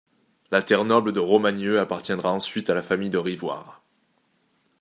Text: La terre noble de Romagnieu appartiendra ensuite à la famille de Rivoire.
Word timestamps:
La 0.49 0.63
terre 0.63 0.83
noble 0.83 1.11
de 1.13 1.19
Romagnieu 1.19 1.79
appartiendra 1.79 2.31
ensuite 2.33 2.71
à 2.71 2.73
la 2.73 2.81
famille 2.81 3.11
de 3.11 3.19
Rivoire. 3.19 3.83